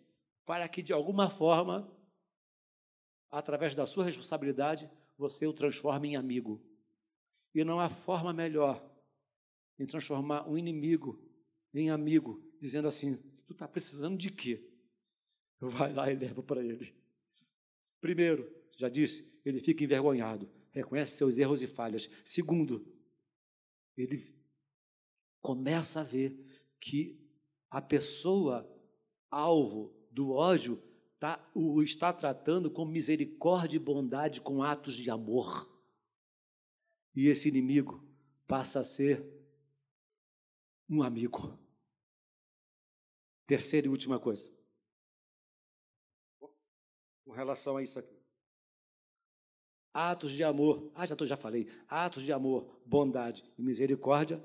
[0.44, 1.92] para que de alguma forma,
[3.30, 6.62] através da sua responsabilidade, você o transforma em amigo.
[7.54, 8.84] E não há forma melhor
[9.78, 11.22] em transformar um inimigo
[11.74, 14.70] em amigo, dizendo assim: Tu está precisando de quê?
[15.60, 16.94] Vai lá e leva para ele.
[18.00, 22.10] Primeiro, já disse, ele fica envergonhado, reconhece seus erros e falhas.
[22.24, 22.86] Segundo,
[23.96, 24.22] ele
[25.40, 26.38] começa a ver
[26.78, 27.18] que
[27.70, 28.68] a pessoa
[29.30, 30.82] alvo do ódio
[31.18, 35.70] tá, o está tratando com misericórdia e bondade, com atos de amor.
[37.14, 38.06] E esse inimigo
[38.46, 39.24] passa a ser
[40.88, 41.58] um amigo.
[43.46, 44.52] Terceira e última coisa.
[47.24, 48.15] Com relação a isso aqui.
[49.96, 50.90] Atos de amor.
[50.94, 51.68] Ah, já, tô, já falei.
[51.88, 54.42] Atos de amor, bondade e misericórdia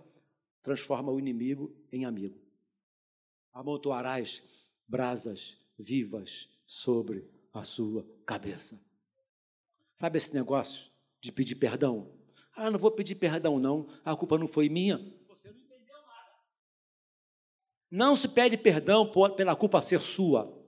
[0.64, 2.40] transforma o inimigo em amigo.
[3.52, 4.42] Amontoarás
[4.88, 8.80] brasas vivas sobre a sua cabeça.
[9.94, 12.10] Sabe esse negócio de pedir perdão?
[12.56, 13.88] Ah, não vou pedir perdão, não.
[14.06, 15.00] A culpa não foi minha.
[15.28, 16.32] Você não entendeu nada.
[17.92, 20.61] Não se pede perdão por, pela culpa ser sua.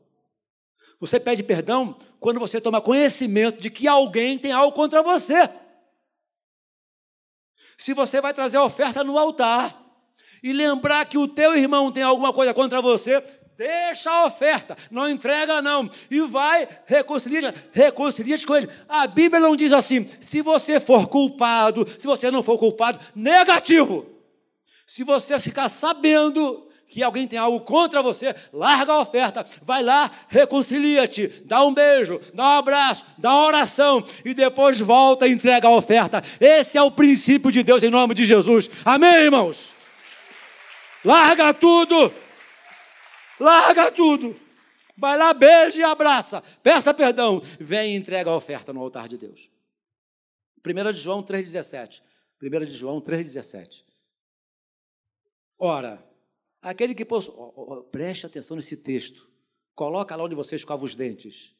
[1.03, 5.49] Você pede perdão quando você toma conhecimento de que alguém tem algo contra você.
[7.77, 9.77] Se você vai trazer a oferta no altar
[10.41, 13.21] e lembrar que o teu irmão tem alguma coisa contra você,
[13.57, 18.69] deixa a oferta, não entrega não, e vai, reconcilia, reconcilia com ele.
[18.87, 24.05] A Bíblia não diz assim, se você for culpado, se você não for culpado, negativo.
[24.87, 30.11] Se você ficar sabendo que alguém tem algo contra você, larga a oferta, vai lá,
[30.27, 35.67] reconcilia-te, dá um beijo, dá um abraço, dá uma oração e depois volta e entrega
[35.67, 36.23] a oferta.
[36.39, 38.69] Esse é o princípio de Deus em nome de Jesus.
[38.85, 39.73] Amém, irmãos?
[41.03, 42.13] Larga tudo
[43.39, 44.39] Larga tudo.
[44.95, 46.41] Vai lá, beija e abraça.
[46.61, 47.41] Peça perdão.
[47.59, 49.49] Vem e entrega a oferta no altar de Deus.
[50.65, 52.01] 1 de João 3,17.
[52.41, 53.83] 1 de João 3,17.
[55.57, 56.03] Ora,
[56.63, 57.33] aquele que possui.
[57.37, 59.29] Oh, oh, preste atenção nesse texto.
[59.75, 61.53] Coloca lá onde você escova os dentes.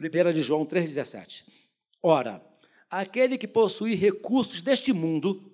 [0.00, 1.44] 1 de João 3,17.
[2.02, 2.44] Ora,
[2.90, 5.50] aquele que possui recursos deste mundo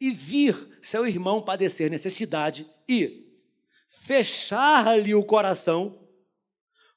[0.00, 3.26] e vir seu irmão padecer necessidade e
[3.88, 5.98] fechar-lhe o coração,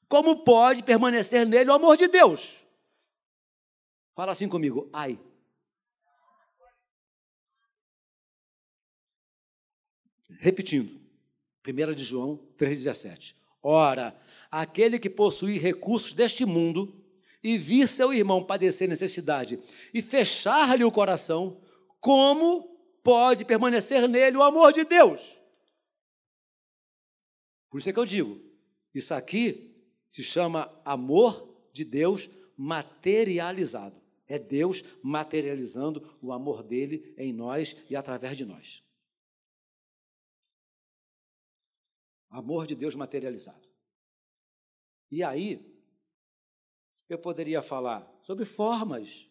[0.08, 2.62] como pode permanecer nele o amor de Deus?
[4.14, 5.18] Fala assim comigo, ai.
[10.38, 11.00] Repetindo,
[11.66, 13.34] 1 de João 3,17.
[13.62, 14.18] Ora,
[14.50, 16.94] aquele que possui recursos deste mundo
[17.42, 19.58] e vir seu irmão padecer necessidade
[19.92, 21.60] e fechar-lhe o coração,
[22.00, 25.40] como pode permanecer nele o amor de Deus?
[27.70, 28.40] Por isso é que eu digo,
[28.94, 29.74] isso aqui
[30.08, 34.00] se chama amor de Deus materializado.
[34.26, 38.82] É Deus materializando o amor dele em nós e através de nós.
[42.30, 43.68] Amor de Deus materializado.
[45.10, 45.68] E aí,
[47.08, 49.28] eu poderia falar sobre formas.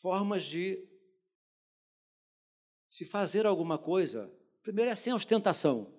[0.00, 0.88] Formas de
[2.88, 5.94] se fazer alguma coisa, primeiro é sem ostentação.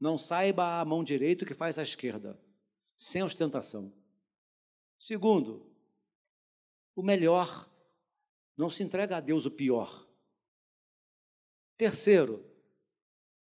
[0.00, 2.42] Não saiba a mão direita o que faz a esquerda,
[2.96, 3.92] sem ostentação.
[4.98, 5.70] Segundo,
[6.96, 7.69] o melhor,
[8.60, 10.06] não se entrega a Deus o pior.
[11.76, 12.44] Terceiro,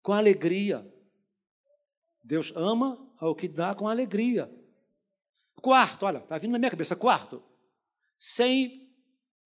[0.01, 0.85] com alegria.
[2.23, 4.51] Deus ama ao que dá com alegria.
[5.61, 7.43] Quarto, olha, está vindo na minha cabeça, quarto,
[8.17, 8.91] sem,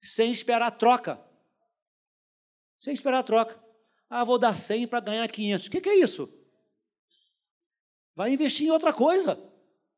[0.01, 1.31] sem esperar troca
[2.81, 3.63] sem esperar a troca.
[4.09, 5.67] Ah, vou dar 100 para ganhar 500.
[5.67, 6.27] O que, que é isso?
[8.15, 9.39] Vai investir em outra coisa.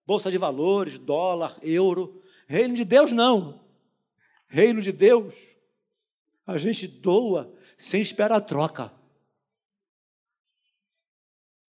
[0.05, 2.21] Bolsa de valores, dólar, euro.
[2.45, 3.63] Reino de Deus, não.
[4.49, 5.33] Reino de Deus,
[6.45, 8.85] a gente doa sem esperar a troca.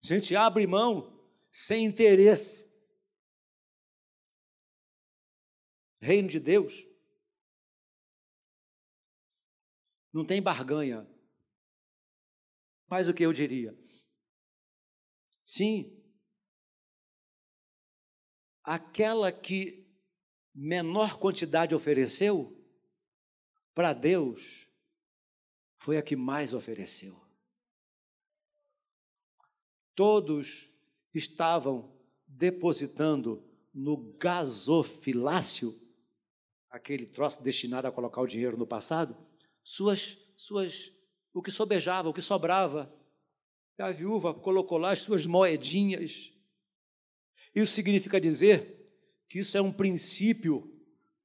[0.02, 2.68] A gente abre mão sem interesse.
[6.00, 6.90] Reino de Deus
[10.12, 11.08] Não tem barganha.
[12.88, 13.76] Mas o que eu diria?
[15.44, 15.96] Sim,
[18.62, 19.88] aquela que
[20.54, 22.59] menor quantidade ofereceu,
[23.80, 24.68] para Deus,
[25.78, 27.18] foi a que mais ofereceu.
[29.94, 30.68] Todos
[31.14, 31.90] estavam
[32.26, 35.80] depositando no gasofilácio,
[36.68, 39.16] aquele troço destinado a colocar o dinheiro no passado,
[39.62, 40.92] suas, suas,
[41.32, 42.94] o que sobejava, o que sobrava.
[43.78, 46.30] A viúva colocou lá as suas moedinhas.
[47.54, 48.92] Isso significa dizer
[49.26, 50.70] que isso é um princípio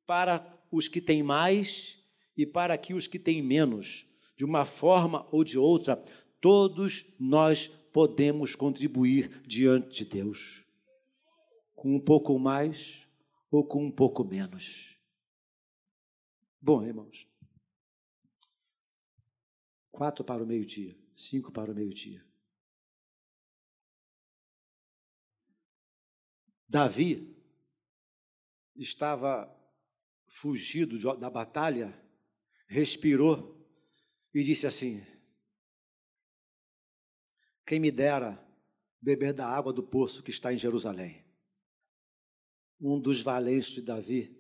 [0.06, 2.02] para os que têm mais
[2.36, 4.08] e para que os que têm menos.
[4.36, 5.96] De uma forma ou de outra,
[6.42, 10.66] todos nós podemos contribuir diante de Deus,
[11.74, 13.08] com um pouco mais
[13.50, 14.98] ou com um pouco menos.
[16.62, 17.26] Bom, irmãos,
[19.92, 22.26] quatro para o meio-dia, cinco para o meio-dia.
[26.68, 27.34] Davi
[28.76, 29.50] estava
[30.28, 31.98] fugido da batalha,
[32.68, 33.56] respirou
[34.34, 35.06] e disse assim:
[37.66, 38.46] Quem me dera
[39.06, 41.24] beber da água do poço que está em Jerusalém.
[42.82, 44.36] Um dos valentes de Davi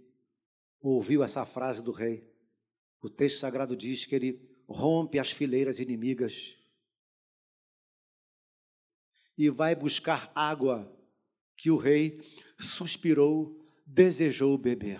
[0.81, 2.27] ouviu essa frase do rei.
[2.99, 6.57] O texto sagrado diz que ele rompe as fileiras inimigas
[9.37, 10.91] e vai buscar água
[11.55, 12.19] que o rei
[12.59, 14.99] suspirou, desejou beber.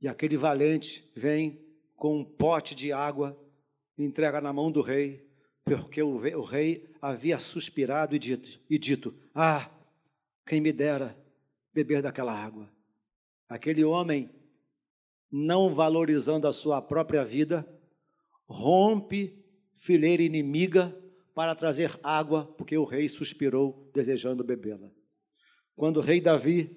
[0.00, 1.60] E aquele valente vem
[1.96, 3.38] com um pote de água,
[3.98, 5.28] entrega na mão do rei,
[5.64, 9.70] porque o, o rei havia suspirado e dito, e dito: Ah,
[10.46, 11.16] quem me dera
[11.72, 12.68] beber daquela água.
[13.48, 14.30] Aquele homem,
[15.30, 17.66] não valorizando a sua própria vida,
[18.46, 19.44] rompe
[19.76, 20.96] fileira inimiga
[21.34, 24.90] para trazer água, porque o rei suspirou desejando bebê-la.
[25.74, 26.76] Quando o rei Davi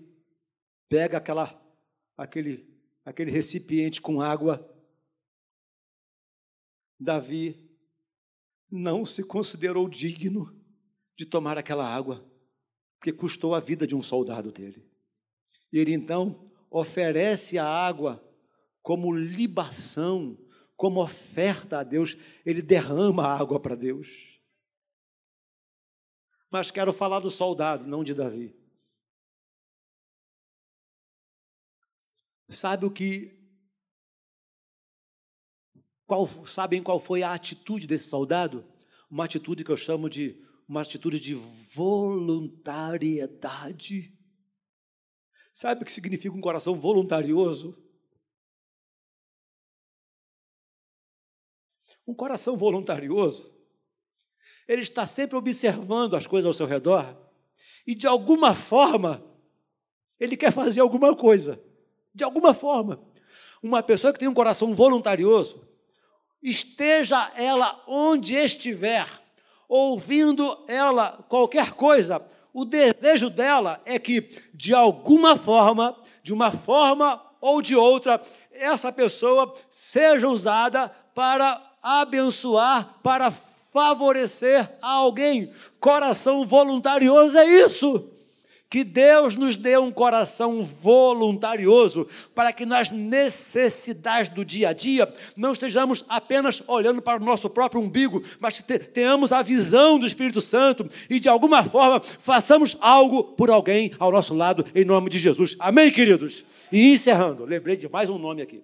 [0.88, 1.62] pega aquela,
[2.16, 2.73] aquele,
[3.06, 4.70] aquele recipiente com água,
[7.00, 7.70] Davi
[8.72, 10.60] não se considerou digno
[11.18, 12.26] de tomar aquela água,
[12.98, 14.90] porque custou a vida de um soldado dele.
[15.72, 18.24] E ele então oferece a água
[18.82, 20.38] como libação,
[20.76, 24.40] como oferta a Deus, ele derrama a água para Deus.
[26.52, 28.56] Mas quero falar do soldado, não de Davi.
[32.50, 33.42] Sabe o que.
[36.06, 38.64] Qual, sabem qual foi a atitude desse soldado?
[39.10, 44.16] Uma atitude que eu chamo de uma atitude de voluntariedade.
[45.52, 47.76] Sabe o que significa um coração voluntarioso?
[52.06, 53.54] Um coração voluntarioso
[54.68, 57.18] ele está sempre observando as coisas ao seu redor
[57.86, 59.24] e, de alguma forma,
[60.20, 61.62] ele quer fazer alguma coisa.
[62.14, 63.00] De alguma forma.
[63.62, 65.62] Uma pessoa que tem um coração voluntarioso,
[66.42, 69.08] esteja ela onde estiver,
[69.70, 72.22] ouvindo ela qualquer coisa,
[72.54, 78.92] o desejo dela é que, de alguma forma, de uma forma ou de outra, essa
[78.92, 83.32] pessoa seja usada para abençoar, para
[83.72, 85.52] favorecer a alguém.
[85.80, 88.13] Coração voluntarioso é isso.
[88.74, 95.14] Que Deus nos dê um coração voluntarioso para que nas necessidades do dia a dia
[95.38, 100.42] não estejamos apenas olhando para o nosso próprio umbigo, mas tenhamos a visão do Espírito
[100.42, 105.20] Santo e de alguma forma façamos algo por alguém ao nosso lado, em nome de
[105.20, 105.56] Jesus.
[105.60, 106.44] Amém, queridos?
[106.72, 108.64] E encerrando, lembrei de mais um nome aqui.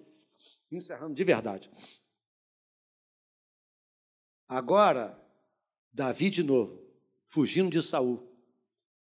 [0.72, 1.70] Encerrando de verdade.
[4.48, 5.16] Agora,
[5.92, 6.82] Davi de novo,
[7.26, 8.28] fugindo de Saul,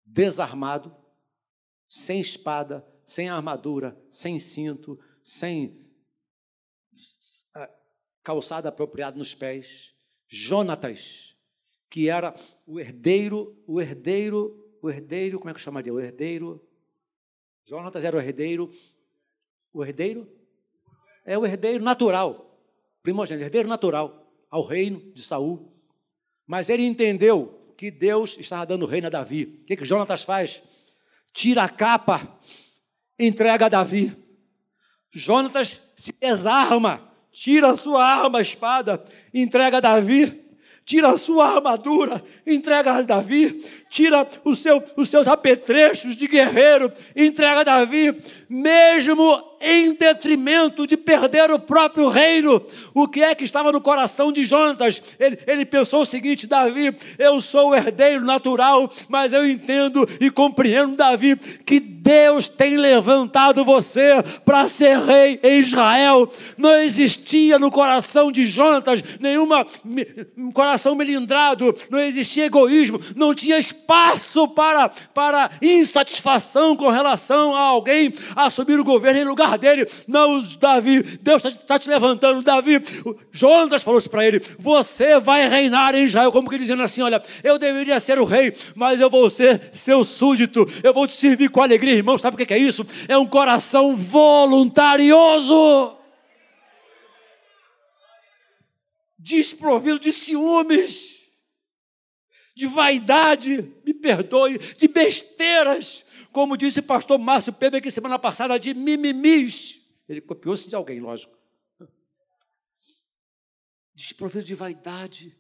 [0.05, 0.94] desarmado,
[1.88, 5.84] sem espada, sem armadura, sem cinto, sem
[7.55, 7.70] ah,
[8.22, 9.94] calçada apropriada nos pés.
[10.26, 11.36] Jonatas,
[11.88, 12.34] que era
[12.66, 15.92] o herdeiro, o herdeiro, o herdeiro, como é que chamaria?
[15.92, 16.66] O herdeiro.
[17.64, 18.70] Jonatas era o herdeiro.
[19.72, 20.28] O herdeiro?
[21.24, 22.61] É o herdeiro natural.
[23.02, 25.72] Primogênito, herdeiro natural ao reino de Saul.
[26.46, 29.61] Mas ele entendeu que Deus estava dando reino a Davi.
[29.62, 30.62] O que, que Jonatas faz?
[31.33, 32.39] Tira a capa,
[33.18, 34.16] entrega a Davi.
[35.12, 40.43] Jonatas se desarma, tira a sua arma, a espada, entrega a Davi.
[40.85, 43.64] Tira a sua armadura, entrega a Davi.
[43.88, 48.14] Tira o seu, os seus apetrechos de guerreiro, entrega a Davi.
[48.49, 52.61] Mesmo em detrimento de perder o próprio reino.
[52.92, 55.03] O que é que estava no coração de Jonatas?
[55.18, 60.30] Ele, ele pensou o seguinte: Davi, eu sou o herdeiro natural, mas eu entendo e
[60.30, 66.30] compreendo, Davi, que Deus tem levantado você para ser rei em Israel.
[66.59, 69.66] Não existia no coração de Jonatas nenhuma
[70.36, 77.61] um coração melindrado, não existia egoísmo, não tinha espaço para, para insatisfação com relação a
[77.61, 79.87] alguém assumir o governo em lugar lugar dele.
[80.07, 82.82] Não, Davi, Deus está tá te levantando, Davi.
[83.30, 87.22] Jonas falou isso para ele: Você vai reinar em Israel, como que dizendo assim: Olha,
[87.43, 91.51] eu deveria ser o rei, mas eu vou ser seu súdito, eu vou te servir
[91.51, 92.18] com alegria, irmão.
[92.18, 92.87] Sabe o que é isso?
[93.09, 95.93] É um coração voluntarioso.
[99.18, 101.13] Desprovido de ciúmes
[102.55, 108.59] de vaidade, me perdoe, de besteiras, como disse o pastor Márcio Pepe aqui semana passada,
[108.59, 109.80] de mimimis.
[110.09, 111.36] Ele copiou-se de alguém, lógico.
[113.94, 115.36] Desprovido de vaidade,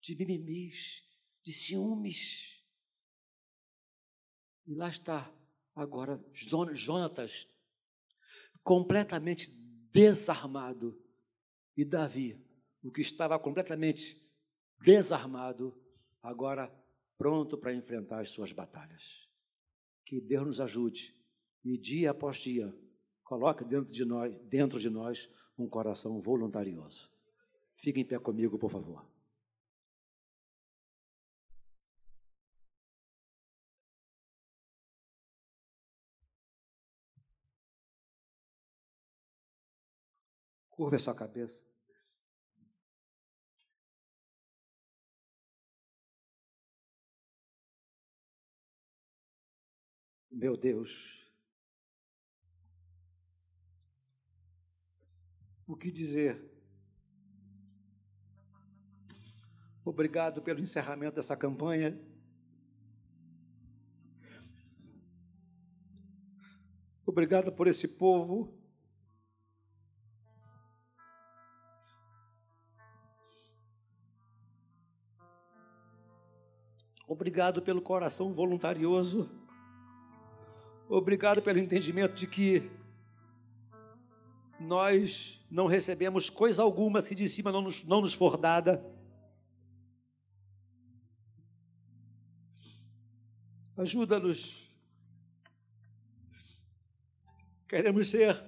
[0.00, 1.02] de mimimis,
[1.42, 2.62] de ciúmes.
[4.66, 5.30] E lá está
[5.74, 6.22] agora
[6.74, 7.48] Jonatas,
[8.62, 9.50] completamente
[9.90, 11.00] desarmado,
[11.76, 12.36] e Davi,
[12.82, 14.20] o que estava completamente
[14.80, 15.74] desarmado,
[16.22, 16.72] agora
[17.16, 19.28] pronto para enfrentar as suas batalhas.
[20.04, 21.14] Que Deus nos ajude
[21.64, 22.74] e dia após dia
[23.24, 27.10] coloque dentro de nós, dentro de nós um coração voluntarioso.
[27.76, 29.04] Fique em pé comigo, por favor.
[40.70, 41.66] Curva a sua cabeça.
[50.40, 51.28] Meu Deus,
[55.66, 56.40] o que dizer?
[59.84, 62.00] Obrigado pelo encerramento dessa campanha.
[67.04, 68.56] Obrigado por esse povo.
[77.08, 79.37] Obrigado pelo coração voluntarioso.
[80.88, 82.70] Obrigado pelo entendimento de que
[84.58, 88.82] nós não recebemos coisa alguma se de cima não nos, não nos for dada.
[93.76, 94.66] Ajuda-nos.
[97.68, 98.42] Queremos ser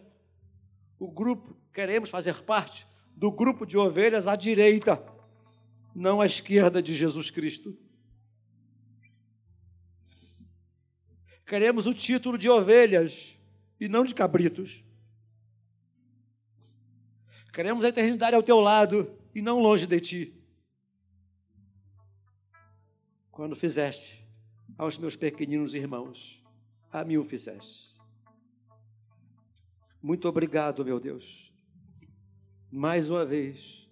[0.98, 5.04] o grupo, queremos fazer parte do grupo de ovelhas à direita,
[5.94, 7.76] não à esquerda de Jesus Cristo.
[11.50, 13.36] Queremos o título de ovelhas
[13.80, 14.84] e não de cabritos.
[17.52, 20.34] Queremos a eternidade ao teu lado e não longe de ti.
[23.32, 24.24] Quando fizeste
[24.78, 26.40] aos meus pequeninos irmãos,
[26.88, 27.96] a mim o fizeste.
[30.00, 31.52] Muito obrigado, meu Deus,
[32.70, 33.90] mais uma vez,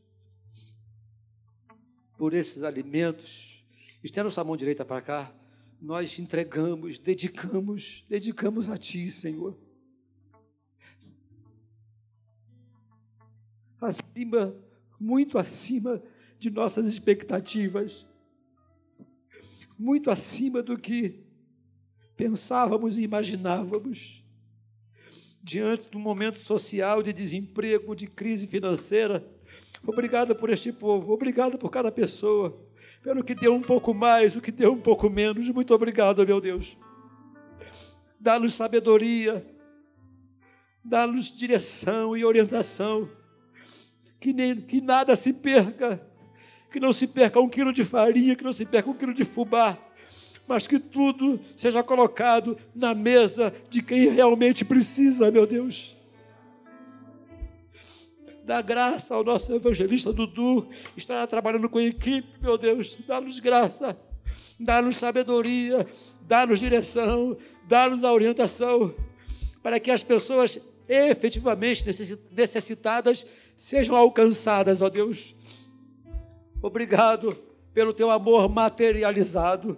[2.17, 3.67] por esses alimentos.
[4.05, 5.35] Estenda sua mão direita para cá
[5.81, 9.57] nós entregamos, dedicamos, dedicamos a Ti, Senhor.
[13.81, 14.57] Acima,
[14.99, 16.03] muito acima
[16.39, 18.07] de nossas expectativas,
[19.79, 21.25] muito acima do que
[22.17, 24.25] pensávamos e imaginávamos.
[25.41, 29.25] Diante do momento social de desemprego, de crise financeira,
[29.87, 32.68] obrigado por este povo, obrigado por cada pessoa
[33.09, 35.49] pelo que deu um pouco mais, o que deu um pouco menos.
[35.49, 36.77] Muito obrigado, meu Deus.
[38.21, 39.47] Dá-nos sabedoria,
[40.85, 43.09] dá-nos direção e orientação,
[44.21, 46.07] que, nem, que nada se perca,
[46.71, 49.25] que não se perca um quilo de farinha, que não se perca um quilo de
[49.25, 49.79] fubá,
[50.47, 55.97] mas que tudo seja colocado na mesa de quem realmente precisa, meu Deus.
[58.49, 63.95] Dá graça ao nosso evangelista Dudu, estará trabalhando com a equipe, meu Deus, dá-nos graça,
[64.59, 65.87] dá-nos sabedoria,
[66.23, 67.37] dá-nos direção,
[67.67, 68.95] dá-nos a orientação,
[69.63, 71.85] para que as pessoas efetivamente
[72.33, 75.37] necessitadas sejam alcançadas, ó Deus.
[76.63, 77.37] Obrigado
[77.75, 79.77] pelo teu amor materializado.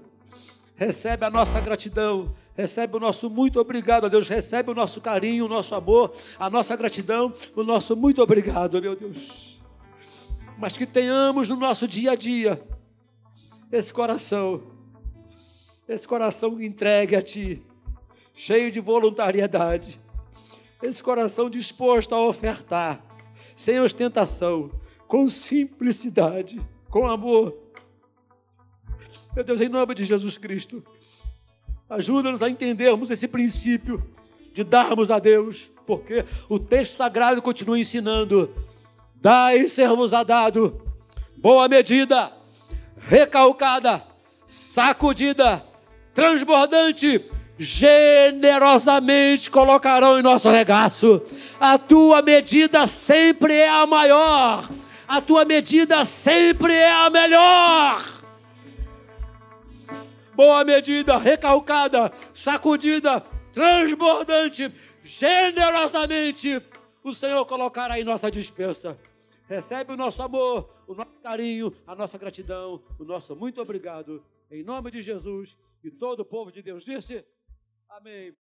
[0.77, 4.29] Recebe a nossa gratidão Recebe o nosso muito obrigado, Deus.
[4.29, 8.95] Recebe o nosso carinho, o nosso amor, a nossa gratidão, o nosso muito obrigado, meu
[8.95, 9.59] Deus.
[10.59, 12.63] Mas que tenhamos no nosso dia a dia
[13.73, 14.63] esse coração,
[15.89, 17.63] esse coração entregue a Ti,
[18.35, 19.99] cheio de voluntariedade,
[20.83, 23.03] esse coração disposto a ofertar,
[23.57, 24.71] sem ostentação,
[25.09, 27.57] com simplicidade, com amor.
[29.35, 30.85] Meu Deus, em nome de Jesus Cristo.
[31.91, 34.01] Ajuda-nos a entendermos esse princípio
[34.55, 38.55] de darmos a Deus, porque o texto sagrado continua ensinando:
[39.17, 40.81] dai ser-vos a dado,
[41.37, 42.33] boa medida,
[42.97, 44.05] recalcada,
[44.47, 45.65] sacudida,
[46.15, 47.25] transbordante,
[47.59, 51.21] generosamente colocarão em nosso regaço.
[51.59, 54.71] A tua medida sempre é a maior,
[55.09, 58.20] a tua medida sempre é a melhor.
[60.41, 63.21] Boa medida, recalcada, sacudida,
[63.53, 64.73] transbordante,
[65.03, 66.63] generosamente,
[67.05, 68.99] o Senhor colocará em nossa dispensa.
[69.47, 74.25] Recebe o nosso amor, o nosso carinho, a nossa gratidão, o nosso muito obrigado.
[74.51, 77.23] Em nome de Jesus e todo o povo de Deus disse.
[77.91, 78.35] Amém.